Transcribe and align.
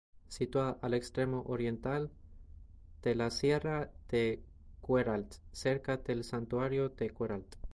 Situada 0.29 0.79
al 0.81 0.95
extremo 0.95 1.43
oriental 1.45 2.09
de 3.03 3.13
la 3.13 3.29
sierra 3.29 3.91
de 4.09 4.41
Queralt, 4.83 5.35
cerca 5.51 5.97
del 5.97 6.23
santuario 6.23 6.89
de 6.89 7.11
Queralt. 7.11 7.55